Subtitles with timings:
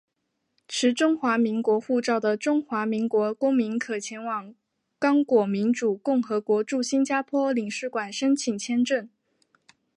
[0.67, 4.55] 持中华民国护照的中华民国公民可前往
[4.97, 9.07] 刚果民主共和国驻新加坡领事馆申请签证。